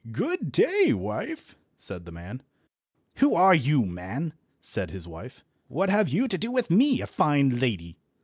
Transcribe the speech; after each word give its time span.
"Good 0.11 0.51
day, 0.51 0.93
wife!" 0.93 1.55
said 1.77 2.05
the 2.05 2.11
man. 2.11 2.41
"Who 3.17 3.35
are 3.35 3.53
you, 3.53 3.83
man?" 3.83 4.33
said 4.59 4.89
his 4.89 5.07
wife. 5.07 5.43
"What 5.67 5.91
have 5.91 6.09
you 6.09 6.27
to 6.27 6.39
do 6.39 6.49
with 6.49 6.71
me, 6.71 7.01
a 7.01 7.05
fine 7.05 7.59
lady? 7.59 7.97